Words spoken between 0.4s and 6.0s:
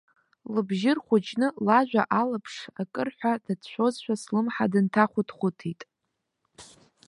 Лыбжьы рхәыҷны, лажәа алаԥш акыр ҳәа дацәшәозшәа, слымҳа дынҭахәыҭхәыҭит.